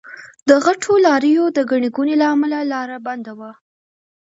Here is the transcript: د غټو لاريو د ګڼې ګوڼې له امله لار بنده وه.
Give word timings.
د 0.49 0.49
غټو 0.65 0.93
لاريو 1.05 1.43
د 1.57 1.59
ګڼې 1.71 1.89
ګوڼې 1.95 2.15
له 2.21 2.25
امله 2.33 2.57
لار 2.71 2.89
بنده 3.07 3.33
وه. 3.39 3.51